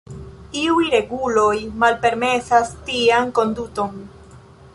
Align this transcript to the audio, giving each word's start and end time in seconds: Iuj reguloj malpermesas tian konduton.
Iuj 0.61 0.85
reguloj 0.93 1.53
malpermesas 1.83 2.73
tian 2.89 3.31
konduton. 3.41 4.03